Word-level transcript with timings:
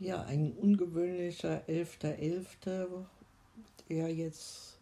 Ja, 0.00 0.22
ein 0.22 0.52
ungewöhnlicher 0.52 1.62
11.11., 1.68 2.46
.11., 2.56 3.04
der 3.90 4.14
jetzt 4.14 4.78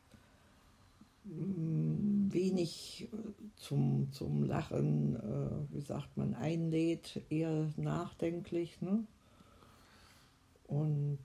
mm, 1.24 2.32
wenig 2.32 3.08
zum, 3.56 4.12
zum 4.12 4.44
Lachen, 4.44 5.16
äh, 5.16 5.74
wie 5.74 5.80
sagt 5.80 6.16
man, 6.16 6.36
einlädt, 6.36 7.20
eher 7.30 7.68
nachdenklich. 7.76 8.80
Ne? 8.80 9.02
Und 10.68 11.18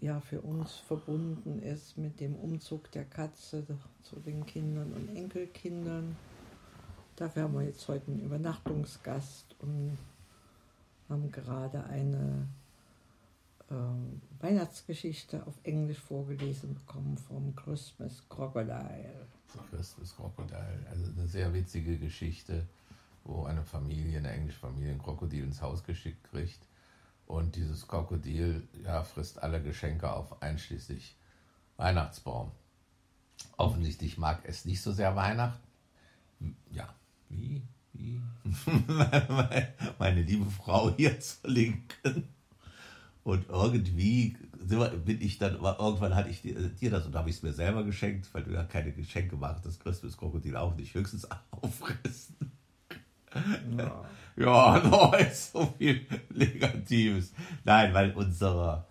ja, 0.00 0.20
für 0.20 0.40
uns 0.40 0.74
verbunden 0.74 1.62
ist 1.62 1.96
mit 1.96 2.18
dem 2.18 2.34
Umzug 2.34 2.90
der 2.90 3.04
Katze 3.04 3.64
zu 4.02 4.16
den 4.18 4.44
Kindern 4.44 4.92
und 4.92 5.16
Enkelkindern. 5.16 6.16
Dafür 7.14 7.44
haben 7.44 7.54
wir 7.54 7.62
jetzt 7.62 7.86
heute 7.86 8.10
einen 8.10 8.24
Übernachtungsgast 8.24 9.54
und 9.60 9.96
haben 11.10 11.30
gerade 11.30 11.84
eine 11.84 12.48
äh, 13.68 13.74
Weihnachtsgeschichte 14.42 15.46
auf 15.46 15.54
Englisch 15.64 15.98
vorgelesen 15.98 16.74
bekommen 16.74 17.18
vom 17.18 17.54
Christmas 17.54 18.22
Crocodile. 18.28 19.26
Christmas 19.70 20.14
Crocodile, 20.14 20.86
also 20.90 21.10
eine 21.12 21.26
sehr 21.26 21.52
witzige 21.52 21.98
Geschichte, 21.98 22.66
wo 23.24 23.44
eine 23.44 23.64
Familie, 23.64 24.18
eine 24.18 24.30
englische 24.30 24.60
Familie, 24.60 24.92
ein 24.92 25.02
Krokodil 25.02 25.44
ins 25.44 25.60
Haus 25.60 25.84
geschickt 25.84 26.24
kriegt. 26.30 26.60
Und 27.26 27.54
dieses 27.54 27.86
Krokodil 27.86 28.66
ja, 28.84 29.04
frisst 29.04 29.42
alle 29.42 29.62
Geschenke 29.62 30.10
auf, 30.12 30.42
einschließlich 30.42 31.16
Weihnachtsbaum. 31.76 32.50
Offensichtlich 33.56 34.18
mag 34.18 34.40
es 34.44 34.64
nicht 34.64 34.82
so 34.82 34.92
sehr 34.92 35.14
Weihnachten. 35.16 35.60
Ja? 36.72 36.92
Meine 39.98 40.22
liebe 40.22 40.50
Frau 40.50 40.94
hier 40.96 41.18
zur 41.20 41.50
Linken. 41.50 42.28
Und 43.22 43.48
irgendwie 43.48 44.36
bin 45.04 45.20
ich 45.20 45.38
dann, 45.38 45.56
irgendwann 45.56 46.14
hatte 46.14 46.30
ich 46.30 46.42
dir 46.42 46.90
das 46.90 47.06
und 47.06 47.14
habe 47.14 47.28
ich 47.30 47.36
es 47.36 47.42
mir 47.42 47.52
selber 47.52 47.84
geschenkt, 47.84 48.28
weil 48.32 48.42
du 48.42 48.52
ja 48.52 48.64
keine 48.64 48.92
Geschenke 48.92 49.36
machst, 49.36 49.66
das 49.66 49.78
kriegst 49.78 50.02
du 50.02 50.06
das 50.06 50.16
Krokodil 50.16 50.56
auch 50.56 50.74
nicht, 50.74 50.94
höchstens 50.94 51.28
auffressen. 51.50 52.52
Ja, 53.76 54.04
ja 54.36 54.78
no, 54.80 55.12
ist 55.14 55.52
so 55.52 55.74
viel 55.78 56.06
Negatives. 56.34 57.32
Nein, 57.64 57.92
weil 57.94 58.12
unser 58.12 58.86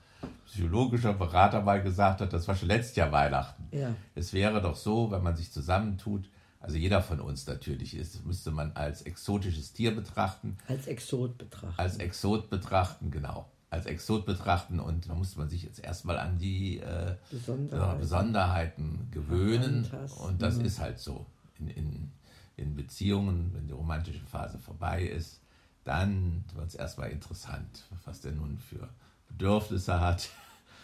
psychologischer 0.45 1.13
Berater 1.13 1.61
mal 1.61 1.81
gesagt 1.81 2.21
hat, 2.21 2.33
das 2.33 2.47
war 2.47 2.55
schon 2.55 2.69
letztes 2.69 2.95
Jahr 2.95 3.11
Weihnachten. 3.11 3.67
Ja. 3.71 3.93
Es 4.15 4.33
wäre 4.33 4.61
doch 4.61 4.75
so, 4.75 5.11
wenn 5.11 5.23
man 5.23 5.35
sich 5.35 5.51
zusammentut, 5.51 6.29
also 6.59 6.75
jeder 6.75 7.01
von 7.01 7.21
uns 7.21 7.47
natürlich 7.47 7.95
ist, 7.95 8.25
müsste 8.25 8.51
man 8.51 8.73
als 8.73 9.01
exotisches 9.03 9.71
Tier 9.71 9.95
betrachten. 9.95 10.57
Als 10.67 10.87
Exot 10.87 11.37
betrachten. 11.37 11.79
Als 11.79 11.97
Exot 11.97 12.49
betrachten, 12.49 13.11
genau. 13.11 13.49
Als 13.69 13.85
Exot 13.85 14.25
betrachten 14.25 14.79
und 14.79 15.07
da 15.07 15.13
musste 15.13 15.39
man 15.39 15.47
sich 15.47 15.63
jetzt 15.63 15.79
erstmal 15.79 16.17
an 16.17 16.37
die 16.37 16.79
äh, 16.79 17.15
Besonderheiten. 17.31 17.99
Besonderheiten. 17.99 19.07
gewöhnen. 19.11 19.89
Und 20.17 20.41
das 20.41 20.57
mhm. 20.57 20.65
ist 20.65 20.79
halt 20.79 20.99
so. 20.99 21.25
In, 21.59 21.67
in, 21.69 22.11
in 22.57 22.75
Beziehungen, 22.75 23.51
wenn 23.53 23.67
die 23.67 23.73
romantische 23.73 24.25
Phase 24.25 24.57
vorbei 24.57 25.03
ist, 25.03 25.39
dann 25.85 26.43
wird 26.55 26.67
es 26.67 26.75
erstmal 26.75 27.11
interessant, 27.11 27.85
was 28.05 28.21
der 28.21 28.33
nun 28.33 28.57
für 28.57 28.89
Bedürfnisse 29.29 29.99
hat, 30.01 30.29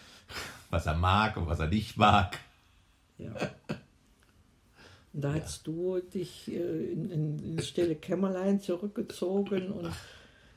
was 0.70 0.86
er 0.86 0.96
mag 0.96 1.36
und 1.36 1.48
was 1.48 1.60
er 1.60 1.68
nicht 1.68 1.98
mag. 1.98 2.40
Ja. 3.18 3.32
Und 5.16 5.22
da 5.22 5.34
ja. 5.34 5.44
hast 5.44 5.66
du 5.66 6.00
dich 6.02 6.52
äh, 6.52 6.92
in, 6.92 7.10
in, 7.10 7.40
in 7.40 7.62
stille 7.62 7.96
Kämmerlein 7.96 8.60
zurückgezogen 8.60 9.72
und 9.72 9.94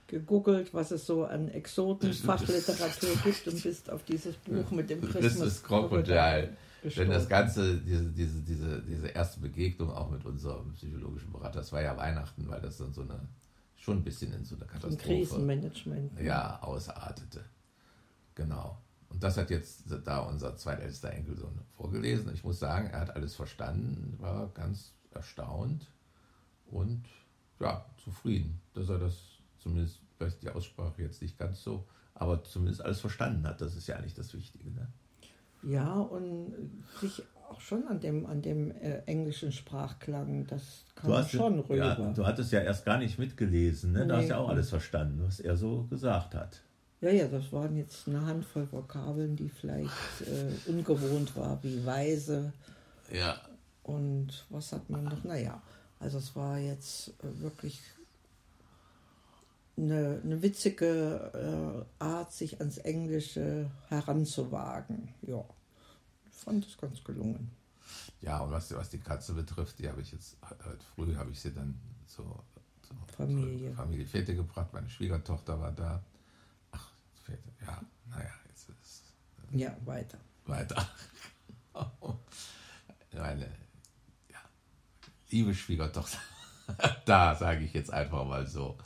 gegoogelt, 0.09 0.75
was 0.75 0.91
es 0.91 1.07
so 1.07 1.25
an 1.25 1.49
Exotenfachliteratur 1.49 3.11
gibt 3.25 3.47
und 3.47 3.63
bist 3.63 3.89
auf 3.89 4.03
dieses 4.03 4.35
Buch 4.35 4.69
mit 4.73 4.91
dem 4.91 5.01
Christmas, 5.03 5.23
Christmas 5.23 5.63
Crocodile. 5.63 6.57
Denn 6.83 7.09
das 7.09 7.29
Ganze, 7.29 7.77
diese, 7.79 8.07
diese, 8.07 8.41
diese, 8.41 8.83
diese 8.83 9.09
erste 9.09 9.39
Begegnung 9.39 9.93
auch 9.93 10.11
mit 10.11 10.25
unserem 10.25 10.73
psychologischen 10.75 11.31
Berater, 11.31 11.61
das 11.61 11.73
war 11.73 11.83
ja 11.83 11.97
Weihnachten, 11.97 12.49
weil 12.49 12.61
das 12.61 12.79
dann 12.79 12.93
so 12.93 13.03
eine, 13.03 13.21
schon 13.77 13.99
ein 13.99 14.05
bisschen 14.05 14.33
in 14.33 14.45
so 14.45 14.57
eine 14.57 14.65
Katastrophe. 14.65 15.05
Krisenmanagement. 15.05 16.21
Ja, 16.21 16.61
ausartete. 16.63 17.45
Genau. 18.35 18.77
Und 19.09 19.23
das 19.23 19.37
hat 19.37 19.51
jetzt 19.51 19.85
da 20.05 20.19
unser 20.21 20.57
zweitältester 20.57 21.11
Enkelsohn 21.13 21.61
vorgelesen. 21.77 22.33
Ich 22.35 22.45
muss 22.45 22.59
sagen, 22.59 22.89
er 22.89 23.01
hat 23.01 23.17
alles 23.17 23.35
verstanden, 23.35 24.17
war 24.19 24.49
ganz 24.49 24.93
erstaunt 25.11 25.91
und 26.67 27.05
ja, 27.61 27.87
zufrieden, 28.03 28.61
dass 28.75 28.89
er 28.89 28.99
das 28.99 29.17
zumindest, 29.59 30.01
vielleicht 30.17 30.43
die 30.43 30.51
Aussprache 30.51 31.03
jetzt 31.03 31.23
nicht 31.23 31.39
ganz 31.39 31.63
so, 31.63 31.87
aber 32.15 32.45
zumindest 32.45 32.85
alles 32.85 33.01
verstanden 33.01 33.47
hat. 33.47 33.61
Das 33.61 33.75
ist 33.75 33.87
ja 33.87 33.97
eigentlich 33.97 34.15
das 34.15 34.35
Wichtige. 34.35 34.71
Ne? 34.71 34.89
Ja, 35.63 35.95
und 35.95 36.53
sich 37.01 37.23
auch 37.49 37.61
schon 37.61 37.87
an 37.89 38.01
dem, 38.01 38.27
an 38.27 38.43
dem 38.43 38.71
äh, 38.71 38.99
englischen 39.07 39.53
Sprachklang, 39.53 40.47
das 40.47 40.85
kam 40.95 41.13
hast, 41.13 41.31
schon 41.31 41.61
rüber. 41.61 41.77
Ja, 41.77 42.13
du 42.13 42.27
hattest 42.27 42.53
ja 42.53 42.61
erst 42.61 42.85
gar 42.85 42.99
nicht 42.99 43.19
mitgelesen, 43.19 43.93
ne? 43.93 44.01
Nee. 44.01 44.09
da 44.09 44.17
hast 44.19 44.29
ja 44.29 44.39
auch 44.39 44.49
alles 44.49 44.71
verstanden, 44.71 45.25
was 45.25 45.41
er 45.41 45.57
so 45.57 45.85
gesagt 45.85 46.35
hat. 46.35 46.63
Ja, 47.01 47.11
ja, 47.11 47.29
das 47.29 47.53
waren 47.53 47.77
jetzt 47.77 48.09
eine 48.09 48.27
Handvoll 48.27 48.67
Vokabeln, 48.73 49.37
die 49.37 49.49
vielleicht 49.49 49.93
äh, 50.23 50.71
ungewohnt 50.71 51.37
war, 51.37 51.63
wie 51.63 51.85
weise. 51.87 52.53
Ja. 53.13 53.41
Und 53.85 54.45
was 54.51 54.73
hat 54.73 54.91
man 54.91 55.05
noch? 55.05 55.23
Naja, 55.23 55.63
also 56.01 56.19
es 56.19 56.35
war 56.35 56.59
jetzt 56.59 57.09
äh, 57.23 57.41
wirklich 57.41 57.81
eine, 59.77 60.21
eine 60.25 60.43
witzige 60.43 61.87
äh, 62.01 62.03
Art, 62.05 62.33
sich 62.33 62.59
ans 62.59 62.79
Englische 62.79 63.71
heranzuwagen. 63.89 65.15
Ja, 65.23 65.45
ich 66.31 66.37
fand 66.37 66.67
es 66.67 66.77
ganz 66.77 67.03
gelungen. 67.05 67.51
Ja, 68.21 68.41
und 68.41 68.51
was, 68.51 68.75
was 68.75 68.91
die 68.91 68.99
Katze 68.99 69.35
betrifft, 69.35 69.79
die 69.79 69.89
habe 69.89 70.01
ich 70.01 70.11
jetzt, 70.11 70.37
heute 70.51 70.85
früh 70.97 71.15
habe 71.15 71.31
ich 71.31 71.41
sie 71.41 71.53
dann 71.53 71.79
zur, 72.07 72.43
zur 72.83 72.97
Familie. 73.17 73.73
Familie 73.73 74.07
Fete 74.07 74.35
gebracht. 74.35 74.73
Meine 74.73 74.91
Schwiegertochter 74.91 75.61
war 75.61 75.71
da 75.71 76.03
ja, 77.61 77.81
naja, 78.07 78.31
jetzt 78.49 78.69
ist. 78.69 79.13
Äh, 79.53 79.59
ja, 79.59 79.77
weiter. 79.85 80.19
Weiter. 80.47 80.89
Meine 83.13 83.47
ja, 84.29 84.39
liebe 85.31 85.55
Schwiegertochter, 85.55 86.19
da 87.05 87.35
sage 87.35 87.65
ich 87.65 87.73
jetzt 87.73 87.93
einfach 87.93 88.25
mal 88.25 88.47
so. 88.47 88.79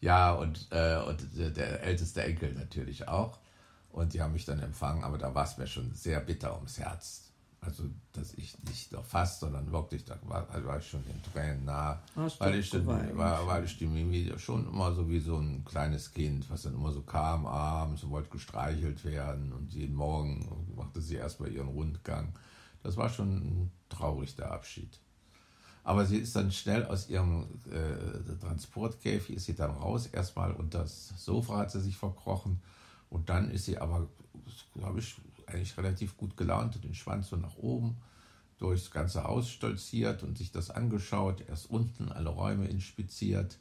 Ja, 0.00 0.32
und, 0.32 0.68
äh, 0.70 0.98
und 0.98 1.24
der 1.34 1.82
älteste 1.82 2.22
Enkel 2.22 2.52
natürlich 2.52 3.08
auch. 3.08 3.38
Und 3.90 4.12
die 4.12 4.20
haben 4.20 4.34
mich 4.34 4.44
dann 4.44 4.60
empfangen, 4.60 5.04
aber 5.04 5.16
da 5.16 5.34
war 5.34 5.44
es 5.44 5.56
mir 5.56 5.66
schon 5.66 5.94
sehr 5.94 6.20
bitter 6.20 6.54
ums 6.54 6.78
Herz. 6.78 7.25
Also, 7.60 7.84
dass 8.12 8.34
ich 8.34 8.56
nicht 8.62 8.92
nur 8.92 9.02
fast, 9.02 9.40
sondern 9.40 9.72
wirklich, 9.72 10.04
da 10.04 10.16
war, 10.22 10.48
also 10.50 10.68
war 10.68 10.78
ich 10.78 10.88
schon 10.88 11.04
den 11.04 11.20
Tränen 11.22 11.64
nah, 11.64 12.00
weil 12.38 12.54
ich, 12.56 12.70
dann, 12.70 12.86
war, 12.86 13.44
weil 13.46 13.64
ich 13.64 13.76
die 13.76 13.86
Mimi 13.86 14.32
schon 14.38 14.68
immer 14.68 14.94
so 14.94 15.08
wie 15.08 15.18
so 15.18 15.38
ein 15.38 15.64
kleines 15.64 16.12
Kind, 16.12 16.48
was 16.48 16.62
dann 16.62 16.74
immer 16.74 16.92
so 16.92 17.02
kam 17.02 17.44
abends 17.44 18.04
und 18.04 18.10
wollte 18.10 18.30
gestreichelt 18.30 19.04
werden 19.04 19.52
und 19.52 19.72
jeden 19.72 19.96
Morgen 19.96 20.66
machte 20.76 21.00
sie 21.00 21.16
erstmal 21.16 21.50
ihren 21.50 21.68
Rundgang. 21.68 22.32
Das 22.84 22.96
war 22.96 23.08
schon 23.08 23.36
ein 23.36 23.72
traurig, 23.88 24.36
der 24.36 24.52
Abschied. 24.52 25.00
Aber 25.82 26.04
sie 26.04 26.18
ist 26.18 26.34
dann 26.34 26.50
schnell 26.50 26.84
aus 26.84 27.08
ihrem 27.08 27.46
äh, 27.70 28.36
Transportkäfig, 28.40 29.36
ist 29.36 29.46
sie 29.46 29.54
dann 29.54 29.70
raus, 29.70 30.06
erstmal 30.06 30.52
unter 30.52 30.80
das 30.80 31.12
Sofa 31.16 31.58
hat 31.58 31.70
sie 31.70 31.80
sich 31.80 31.96
verkrochen 31.96 32.60
und 33.08 33.28
dann 33.28 33.50
ist 33.50 33.66
sie 33.66 33.78
aber, 33.78 34.08
glaube 34.74 34.98
ich, 34.98 35.16
eigentlich 35.46 35.76
relativ 35.76 36.16
gut 36.16 36.36
gelaunt, 36.36 36.82
den 36.82 36.94
Schwanz 36.94 37.28
so 37.28 37.36
nach 37.36 37.56
oben 37.56 37.96
durchs 38.58 38.90
ganze 38.90 39.24
Haus 39.24 39.50
stolziert 39.50 40.22
und 40.22 40.38
sich 40.38 40.50
das 40.50 40.70
angeschaut, 40.70 41.44
erst 41.48 41.70
unten 41.70 42.10
alle 42.10 42.30
Räume 42.30 42.66
inspiziert 42.66 43.58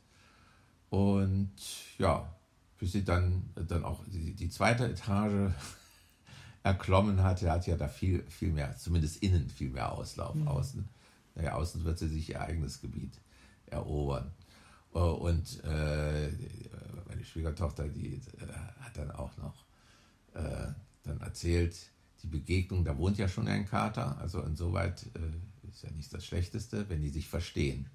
und 0.89 1.51
ja, 1.97 2.33
bis 2.77 2.93
sie 2.93 3.03
dann, 3.03 3.49
dann 3.55 3.83
auch 3.83 4.03
die, 4.07 4.33
die 4.33 4.49
zweite 4.49 4.85
Etage 4.85 5.53
erklommen 6.63 7.23
hat. 7.23 7.41
Er 7.41 7.53
hat 7.53 7.67
ja 7.67 7.75
da 7.75 7.87
viel, 7.87 8.23
viel 8.29 8.51
mehr, 8.51 8.77
zumindest 8.77 9.21
innen 9.21 9.49
viel 9.49 9.69
mehr 9.69 9.91
Auslauf. 9.91 10.35
Mhm. 10.35 10.47
Außen, 10.47 10.87
naja, 11.35 11.53
außen 11.53 11.83
wird 11.83 11.99
sie 11.99 12.07
sich 12.07 12.29
ihr 12.29 12.41
eigenes 12.41 12.81
Gebiet 12.81 13.19
erobern. 13.65 14.31
Und 14.91 15.61
äh, 15.65 16.31
meine 17.07 17.25
Schwiegertochter, 17.25 17.89
die 17.89 18.15
äh, 18.15 18.53
hat 18.79 18.95
dann 18.95 19.11
auch 19.11 19.35
noch 19.37 19.65
äh, 20.33 20.71
dann 21.05 21.21
erzählt, 21.21 21.75
die 22.23 22.27
Begegnung, 22.27 22.83
da 22.83 22.97
wohnt 22.97 23.17
ja 23.17 23.27
schon 23.27 23.47
ein 23.47 23.67
Kater, 23.67 24.17
also 24.19 24.41
insoweit 24.41 25.05
äh, 25.15 25.69
ist 25.69 25.83
ja 25.83 25.91
nicht 25.91 26.13
das 26.13 26.25
Schlechteste, 26.25 26.89
wenn 26.89 27.01
die 27.01 27.09
sich 27.09 27.27
verstehen. 27.27 27.87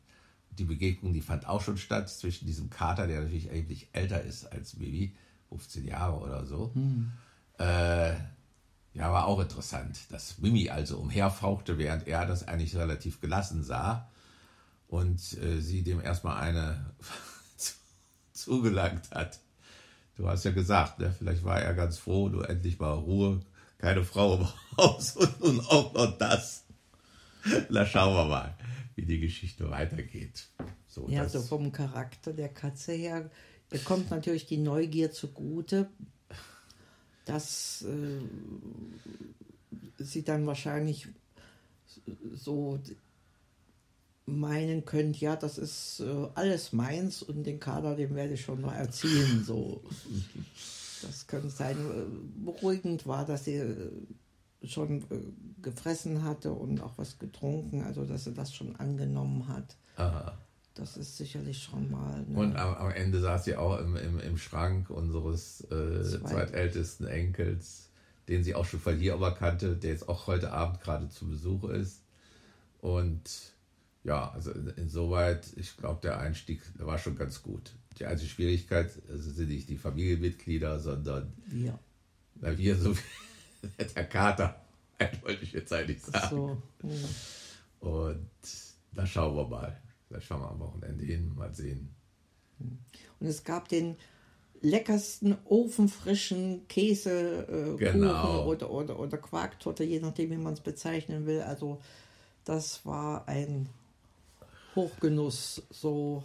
Die 0.59 0.65
Begegnung, 0.65 1.13
die 1.13 1.21
fand 1.21 1.47
auch 1.47 1.63
schon 1.63 1.79
statt 1.79 2.11
zwischen 2.11 2.47
diesem 2.47 2.71
Kater, 2.71 3.07
der 3.07 3.23
natürlich 3.23 3.49
erheblich 3.49 3.89
älter 3.93 4.23
ist 4.23 4.47
als 4.47 4.77
Bibi, 4.77 5.15
15 5.49 5.87
Jahre 5.87 6.19
oder 6.19 6.47
so. 6.47 6.73
Hm. 6.75 7.13
Äh, 7.59 8.15
ja, 8.93 9.13
war 9.13 9.27
auch 9.27 9.41
interessant, 9.41 9.99
dass 10.11 10.39
Mimi 10.39 10.69
also 10.69 10.99
umherfauchte, 10.99 11.79
während 11.79 12.09
er 12.09 12.27
das 12.27 12.47
eigentlich 12.49 12.77
relativ 12.77 13.21
gelassen 13.21 13.63
sah 13.63 14.11
und 14.89 15.21
äh, 15.39 15.61
sie 15.61 15.83
dem 15.83 16.01
erstmal 16.01 16.41
eine 16.41 16.93
zugelangt 18.33 19.11
hat. 19.13 19.41
Du 20.21 20.29
hast 20.29 20.45
ja 20.45 20.51
gesagt, 20.51 20.99
ne, 20.99 21.15
vielleicht 21.19 21.45
war 21.45 21.63
er 21.63 21.73
ganz 21.73 21.97
froh, 21.97 22.29
du 22.29 22.43
endlich 22.43 22.79
mal 22.79 22.93
Ruhe, 22.93 23.41
keine 23.79 24.05
Frau 24.05 24.35
im 24.37 24.47
Haus 24.77 25.17
und 25.17 25.41
nun 25.41 25.61
auch 25.61 25.95
noch 25.95 26.19
das. 26.19 26.67
Na, 27.71 27.87
schauen 27.87 28.15
wir 28.15 28.27
mal, 28.27 28.55
wie 28.97 29.07
die 29.07 29.19
Geschichte 29.19 29.71
weitergeht. 29.71 30.51
So, 30.89 31.09
ja, 31.09 31.27
so 31.27 31.41
vom 31.41 31.73
Charakter 31.73 32.35
der 32.35 32.51
Katze 32.51 32.93
her 32.93 33.31
ihr 33.73 33.79
kommt 33.79 34.11
natürlich 34.11 34.45
die 34.45 34.59
Neugier 34.59 35.11
zugute, 35.11 35.89
dass 37.25 37.87
äh, 37.89 38.21
sie 39.97 40.23
dann 40.23 40.47
wahrscheinlich 40.47 41.09
so 42.35 42.79
meinen 44.31 44.85
könnt, 44.85 45.21
ja, 45.21 45.37
das 45.37 45.59
ist 45.59 46.01
äh, 46.01 46.29
alles 46.35 46.73
meins 46.73 47.23
und 47.23 47.45
den 47.45 47.61
Kader, 47.61 47.97
den 47.97 48.15
werde 48.15 48.35
ich 48.35 48.43
schon 48.43 48.61
mal 48.61 48.75
erzielen. 48.75 49.45
So. 49.45 49.83
Das 51.03 51.27
könnte 51.27 51.51
sein. 51.51 51.77
Äh, 51.77 52.45
beruhigend 52.45 53.07
war, 53.07 53.25
dass 53.25 53.45
sie 53.45 53.57
äh, 53.57 53.91
schon 54.63 55.03
äh, 55.11 55.17
gefressen 55.63 56.25
hatte 56.25 56.53
und 56.53 56.81
auch 56.81 56.93
was 56.97 57.19
getrunken, 57.19 57.83
also 57.83 58.05
dass 58.05 58.25
sie 58.25 58.35
das 58.35 58.55
schon 58.55 58.77
angenommen 58.77 59.49
hat. 59.49 59.77
Aha. 59.97 60.39
Das 60.75 60.97
ist 60.97 61.17
sicherlich 61.17 61.63
schon 61.63 61.91
mal. 61.91 62.25
Ne? 62.27 62.39
Und 62.39 62.57
am, 62.57 62.75
am, 62.75 62.91
Ende 62.91 63.21
saß 63.21 63.45
sie 63.45 63.57
auch 63.57 63.79
im, 63.81 63.97
im, 63.97 64.21
im 64.21 64.39
Schrank 64.39 64.89
unseres 64.91 65.63
äh, 65.71 66.03
zweitältesten 66.05 67.07
Enkels, 67.07 67.91
den 68.29 68.45
sie 68.45 68.55
auch 68.55 68.65
schon 68.65 68.81
von 68.81 68.97
hier 68.97 69.15
aber 69.15 69.35
kannte, 69.35 69.77
der 69.77 69.91
jetzt 69.91 70.09
auch 70.09 70.27
heute 70.27 70.53
Abend 70.53 70.81
gerade 70.81 71.09
zu 71.09 71.29
Besuch 71.29 71.65
ist. 71.65 72.03
Und 72.81 73.53
ja, 74.05 74.31
also 74.31 74.53
insoweit, 74.77 75.47
ich 75.57 75.77
glaube, 75.77 76.01
der 76.03 76.19
Einstieg 76.19 76.63
war 76.79 76.99
schon 76.99 77.17
ganz 77.17 77.43
gut. 77.43 77.75
Die 77.99 78.07
einzige 78.07 78.31
Schwierigkeit 78.31 78.91
also 79.11 79.31
sind 79.31 79.49
nicht 79.49 79.69
die 79.69 79.77
Familienmitglieder, 79.77 80.81
sondern 80.81 81.33
wir. 81.47 81.79
Na, 82.37 82.57
wir, 82.57 82.77
so 82.77 82.97
wie 82.97 83.85
der 83.95 84.05
Kater, 84.07 84.61
wollte 85.23 85.45
ich 85.45 85.53
jetzt 85.53 85.73
eigentlich 85.73 86.01
sagen. 86.01 86.29
So. 86.31 86.63
Ja. 86.83 87.89
Und 87.89 88.31
da 88.95 89.07
schauen 89.07 89.37
wir 89.37 89.47
mal. 89.47 89.81
Vielleicht 90.09 90.27
schauen 90.27 90.41
wir 90.41 90.51
am 90.51 90.61
Wochenende 90.61 91.05
hin, 91.05 91.35
mal 91.35 91.55
sehen. 91.55 91.95
Und 92.59 93.27
es 93.27 93.45
gab 93.45 93.69
den 93.69 93.97
leckersten 94.63 95.37
ofenfrischen 95.45 96.67
Käse 96.69 97.47
äh, 97.49 97.77
genau. 97.77 98.47
oder, 98.47 98.71
oder, 98.71 98.99
oder 98.99 99.19
Quarktorte, 99.19 99.85
je 99.85 100.01
nachdem, 100.01 100.31
wie 100.31 100.37
man 100.37 100.55
es 100.55 100.61
bezeichnen 100.61 101.27
will. 101.27 101.43
Also 101.43 101.81
das 102.45 102.85
war 102.85 103.29
ein 103.29 103.69
Hochgenuss, 104.75 105.63
so 105.71 106.23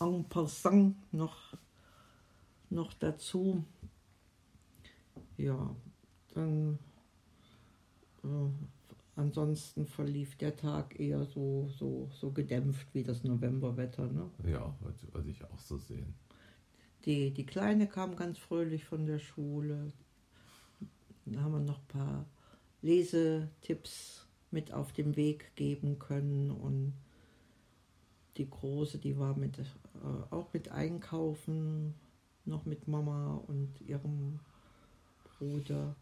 en 0.00 0.24
passant 0.28 0.96
noch, 1.12 1.56
noch 2.70 2.92
dazu. 2.94 3.64
Ja, 5.36 5.74
dann 6.34 6.78
äh, 8.24 8.28
ansonsten 9.16 9.86
verlief 9.86 10.36
der 10.36 10.56
Tag 10.56 10.98
eher 10.98 11.24
so, 11.24 11.68
so, 11.78 12.08
so 12.12 12.30
gedämpft 12.30 12.88
wie 12.94 13.02
das 13.02 13.24
Novemberwetter. 13.24 14.06
Ne? 14.06 14.30
Ja, 14.44 14.74
würde 15.12 15.30
ich 15.30 15.44
auch 15.44 15.58
so 15.58 15.78
sehen. 15.78 16.14
Die, 17.04 17.30
die 17.30 17.46
Kleine 17.46 17.86
kam 17.86 18.16
ganz 18.16 18.38
fröhlich 18.38 18.84
von 18.84 19.06
der 19.06 19.18
Schule. 19.18 19.92
Da 21.24 21.40
haben 21.40 21.52
wir 21.52 21.60
noch 21.60 21.78
ein 21.78 21.88
paar 21.88 22.26
Lesetipps 22.82 24.26
mit 24.50 24.72
auf 24.72 24.92
den 24.92 25.16
Weg 25.16 25.54
geben 25.56 25.98
können 25.98 26.50
und 26.50 26.94
die 28.38 28.48
Große, 28.48 28.98
die 28.98 29.18
war 29.18 29.36
mit, 29.36 29.58
äh, 29.58 29.64
auch 30.30 30.52
mit 30.52 30.70
Einkaufen, 30.70 31.94
noch 32.44 32.64
mit 32.64 32.88
Mama 32.88 33.42
und 33.46 33.80
ihrem 33.80 34.40
Bruder. 35.24 35.96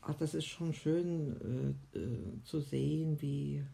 Ach, 0.00 0.14
das 0.14 0.34
ist 0.34 0.46
schon 0.46 0.74
schön 0.74 1.76
äh, 1.94 1.98
äh, 1.98 2.42
zu 2.44 2.60
sehen, 2.60 3.20
wie, 3.20 3.64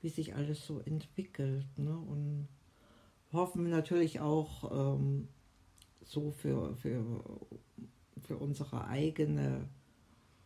wie 0.00 0.08
sich 0.08 0.34
alles 0.34 0.66
so 0.66 0.80
entwickelt. 0.80 1.66
Ne? 1.76 1.96
Und 1.96 2.48
hoffen 3.32 3.64
wir 3.64 3.70
natürlich 3.70 4.20
auch 4.20 4.96
ähm, 4.98 5.28
so 6.02 6.30
für, 6.30 6.74
für, 6.76 7.22
für 8.22 8.36
unsere 8.36 8.86
eigene 8.86 9.68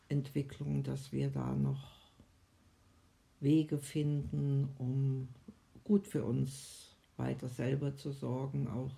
Entwicklung, 0.08 0.82
dass 0.82 1.12
wir 1.12 1.30
da 1.30 1.54
noch 1.54 2.03
Wege 3.44 3.78
finden, 3.78 4.68
um 4.78 5.28
gut 5.84 6.08
für 6.08 6.24
uns 6.24 6.88
weiter 7.16 7.48
selber 7.48 7.96
zu 7.96 8.10
sorgen, 8.10 8.66
auch 8.68 8.90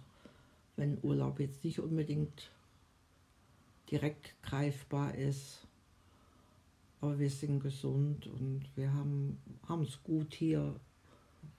wenn 0.76 0.98
Urlaub 1.02 1.40
jetzt 1.40 1.64
nicht 1.64 1.81
unbedingt 1.81 2.50
direkt 3.90 4.34
greifbar 4.43 5.14
ist. 5.14 5.66
Aber 7.00 7.19
wir 7.19 7.31
sind 7.31 7.60
gesund 7.60 8.26
und 8.26 8.62
wir 8.75 8.93
haben 8.93 9.38
es 9.82 10.02
gut 10.02 10.34
hier. 10.34 10.75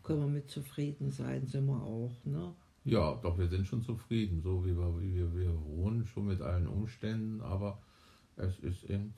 Können 0.04 0.22
wir 0.22 0.28
mit 0.28 0.50
zufrieden 0.50 1.12
sein, 1.12 1.46
sind 1.48 1.66
wir 1.66 1.82
auch, 1.82 2.12
ne? 2.24 2.54
Ja, 2.86 3.16
doch, 3.16 3.38
wir 3.38 3.50
sind 3.50 3.68
schon 3.68 3.84
zufrieden, 3.84 4.42
so 4.42 4.66
wie 4.66 4.76
wir, 4.76 5.02
wie 5.02 5.14
wir, 5.16 5.36
wir 5.36 5.54
wohnen, 5.66 6.06
schon 6.06 6.28
mit 6.28 6.42
allen 6.42 6.68
Umständen, 6.68 7.42
aber 7.42 7.78
es 8.38 8.58
ist 8.60 8.86
eben 8.86 9.14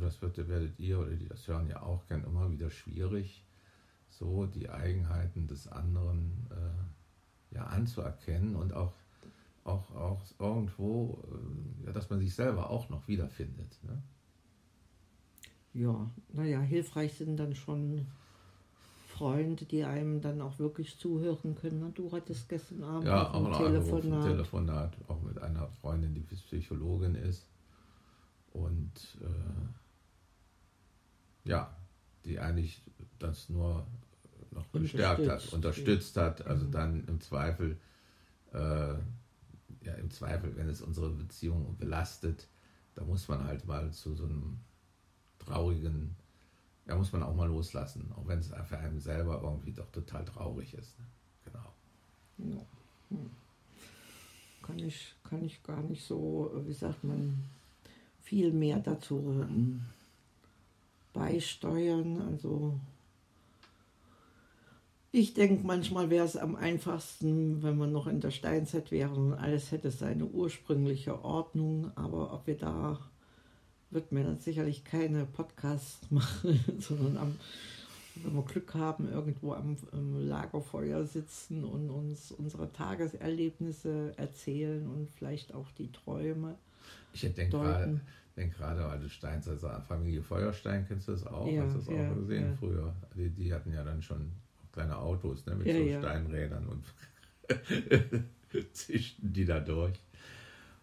das 0.00 0.20
wird, 0.22 0.36
werdet 0.48 0.78
ihr 0.78 0.98
oder 0.98 1.10
die 1.10 1.28
das 1.28 1.46
hören 1.46 1.68
ja 1.68 1.82
auch 1.82 2.06
gern 2.06 2.24
immer 2.24 2.50
wieder 2.50 2.70
schwierig, 2.70 3.44
so 4.08 4.46
die 4.46 4.68
Eigenheiten 4.68 5.46
des 5.46 5.68
anderen 5.68 6.48
äh, 6.50 7.54
ja 7.54 7.64
anzuerkennen 7.66 8.56
und 8.56 8.72
auch, 8.72 8.92
auch, 9.64 9.94
auch 9.94 10.22
irgendwo, 10.38 11.22
äh, 11.30 11.86
ja, 11.86 11.92
dass 11.92 12.10
man 12.10 12.20
sich 12.20 12.34
selber 12.34 12.70
auch 12.70 12.88
noch 12.88 13.06
wiederfindet. 13.08 13.78
Ne? 13.82 14.02
Ja, 15.72 16.10
naja, 16.32 16.60
hilfreich 16.60 17.14
sind 17.14 17.36
dann 17.36 17.54
schon 17.54 18.06
Freunde, 19.06 19.66
die 19.66 19.84
einem 19.84 20.20
dann 20.20 20.40
auch 20.40 20.58
wirklich 20.58 20.98
zuhören 20.98 21.54
können. 21.54 21.92
Du 21.94 22.10
hattest 22.10 22.48
gestern 22.48 22.82
Abend 22.82 23.06
ja, 23.06 23.30
auch 23.30 23.44
ein 23.44 23.52
Telefonat. 23.52 24.24
Telefonat, 24.24 24.96
auch 25.08 25.20
mit 25.22 25.38
einer 25.40 25.68
Freundin, 25.68 26.14
die 26.14 26.20
Psychologin 26.20 27.14
ist. 27.14 27.46
Und 28.52 29.18
äh, 29.20 29.26
ja, 31.44 31.74
die 32.24 32.38
eigentlich 32.38 32.82
das 33.18 33.48
nur 33.48 33.86
noch 34.50 34.66
bestärkt 34.66 35.28
hat, 35.28 35.52
unterstützt 35.52 36.16
hat. 36.16 36.46
Also 36.46 36.66
mhm. 36.66 36.72
dann 36.72 37.06
im 37.06 37.20
Zweifel, 37.20 37.78
äh, 38.52 38.94
ja, 39.82 39.94
im 39.98 40.10
Zweifel, 40.10 40.56
wenn 40.56 40.68
es 40.68 40.82
unsere 40.82 41.10
Beziehung 41.10 41.76
belastet, 41.78 42.48
da 42.94 43.04
muss 43.04 43.28
man 43.28 43.44
halt 43.44 43.66
mal 43.66 43.92
zu 43.92 44.14
so 44.14 44.24
einem 44.24 44.58
traurigen, 45.38 46.16
ja, 46.86 46.96
muss 46.96 47.12
man 47.12 47.22
auch 47.22 47.34
mal 47.34 47.48
loslassen, 47.48 48.12
auch 48.16 48.26
wenn 48.26 48.40
es 48.40 48.48
für 48.48 48.78
einen 48.78 49.00
selber 49.00 49.40
irgendwie 49.42 49.72
doch 49.72 49.90
total 49.90 50.24
traurig 50.24 50.74
ist. 50.74 50.98
Ne? 50.98 51.06
Genau. 51.44 52.54
Ja. 52.54 52.66
Hm. 53.10 53.30
Kann 54.62 54.78
ich, 54.78 55.14
kann 55.24 55.44
ich 55.44 55.62
gar 55.62 55.82
nicht 55.82 56.04
so, 56.04 56.52
wie 56.66 56.72
sagt 56.72 57.02
man, 57.02 57.44
viel 58.22 58.52
mehr 58.52 58.78
dazu 58.78 59.44
beisteuern. 61.12 62.20
Also 62.22 62.78
ich 65.12 65.34
denke, 65.34 65.66
manchmal 65.66 66.08
wäre 66.08 66.24
es 66.24 66.36
am 66.36 66.54
einfachsten, 66.54 67.64
wenn 67.64 67.76
man 67.76 67.90
noch 67.90 68.06
in 68.06 68.20
der 68.20 68.30
Steinzeit 68.30 68.92
wäre 68.92 69.12
und 69.12 69.34
alles 69.34 69.72
hätte 69.72 69.90
seine 69.90 70.24
ursprüngliche 70.24 71.24
Ordnung. 71.24 71.90
Aber 71.96 72.32
ob 72.32 72.46
wir 72.46 72.56
da, 72.56 73.00
wird 73.90 74.12
mir 74.12 74.22
dann 74.22 74.38
sicherlich 74.38 74.84
keine 74.84 75.24
Podcasts 75.26 75.98
machen, 76.10 76.60
sondern 76.78 77.16
am, 77.16 77.36
wenn 78.22 78.34
wir 78.34 78.42
Glück 78.42 78.72
haben, 78.74 79.10
irgendwo 79.10 79.52
am, 79.54 79.76
am 79.90 80.28
Lagerfeuer 80.28 81.04
sitzen 81.04 81.64
und 81.64 81.90
uns 81.90 82.30
unsere 82.30 82.72
Tageserlebnisse 82.72 84.14
erzählen 84.16 84.86
und 84.86 85.10
vielleicht 85.10 85.54
auch 85.54 85.72
die 85.76 85.90
Träume. 85.90 86.56
Ich 87.12 87.20
denke 87.22 87.50
gerade 87.50 88.00
denke 88.40 88.56
gerade, 88.56 88.84
weil 88.84 88.98
du 88.98 89.08
Steins, 89.08 89.48
also 89.48 89.68
Familie 89.86 90.22
Feuerstein, 90.22 90.86
kennst 90.86 91.08
du 91.08 91.12
das 91.12 91.26
auch? 91.26 91.46
Ja, 91.46 91.62
Hast 91.62 91.74
du 91.74 91.78
das 91.78 91.88
ja, 91.88 92.10
auch 92.10 92.14
gesehen 92.16 92.50
ja. 92.50 92.56
früher? 92.56 92.94
Die, 93.14 93.30
die, 93.30 93.52
hatten 93.52 93.72
ja 93.72 93.84
dann 93.84 94.02
schon 94.02 94.32
kleine 94.72 94.96
Autos 94.96 95.44
ne, 95.46 95.54
mit 95.56 95.66
so 95.66 95.98
Steinrädern 95.98 96.66
und 96.66 96.84
zischten 98.72 99.32
die 99.32 99.44
da 99.44 99.60
durch. 99.60 99.98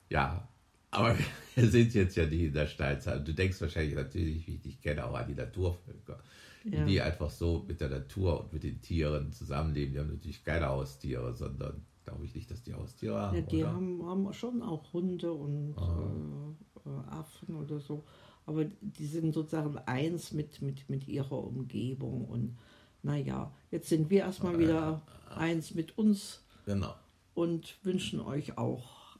Ja, 0.10 0.48
aber 0.92 1.18
wir 1.56 1.68
sind 1.68 1.94
jetzt 1.94 2.16
ja 2.16 2.26
die 2.26 2.48
in 2.48 2.54
der 2.54 2.68
Steinzeit. 2.68 3.28
Du 3.28 3.34
denkst 3.34 3.60
wahrscheinlich 3.62 3.96
natürlich, 3.96 4.48
wie 4.48 4.56
ich 4.56 4.62
dich 4.62 4.82
kenne, 4.82 5.06
auch 5.06 5.16
an 5.16 5.28
die 5.28 5.36
Naturvölker. 5.36 6.20
Ja. 6.64 6.84
Die 6.86 7.02
einfach 7.02 7.30
so 7.30 7.64
mit 7.66 7.80
der 7.80 7.90
Natur 7.90 8.42
und 8.42 8.52
mit 8.52 8.64
den 8.64 8.82
Tieren 8.82 9.32
zusammenleben. 9.32 9.94
Die 9.94 10.00
haben 10.00 10.14
natürlich 10.14 10.44
keine 10.44 10.68
Haustiere, 10.68 11.34
sondern 11.34 11.86
glaube 12.08 12.26
ich 12.26 12.34
nicht, 12.34 12.50
dass 12.50 12.64
die 12.64 12.74
Haustiere 12.74 13.20
haben. 13.20 13.36
Ja, 13.36 13.42
die 13.42 13.66
haben, 13.66 14.06
haben, 14.06 14.34
schon 14.34 14.62
auch 14.62 14.94
Hunde 14.94 15.34
und 15.34 15.76
äh, 15.78 16.90
äh, 16.90 17.10
Affen 17.10 17.56
oder 17.56 17.80
so. 17.80 18.06
Aber 18.46 18.64
die 18.64 19.06
sind 19.06 19.34
sozusagen 19.34 19.78
eins 19.80 20.32
mit, 20.32 20.62
mit, 20.62 20.90
mit 20.90 21.08
ihrer 21.08 21.44
Umgebung. 21.44 22.24
Und 22.26 22.58
naja, 23.04 23.52
jetzt 23.72 23.90
sind 23.90 24.10
wir 24.10 24.20
erstmal 24.20 24.58
wieder 24.58 25.02
eins 25.36 25.74
mit 25.76 25.98
uns. 25.98 26.42
Genau. 26.66 26.94
und 27.34 27.78
wünschen 27.84 28.20
euch 28.20 28.58
auch 28.58 29.18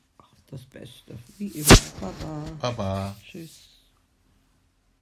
das 0.48 0.66
Beste. 0.66 1.18
Wie 1.38 1.48
immer. 1.48 1.78
Baba. 2.02 2.44
Baba. 2.60 3.16
Tschüss. 3.24 3.77